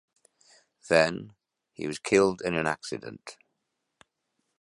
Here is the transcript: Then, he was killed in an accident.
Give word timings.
Then, 0.89 1.35
he 1.73 1.85
was 1.85 1.99
killed 1.99 2.41
in 2.41 2.55
an 2.55 2.65
accident. 2.65 3.37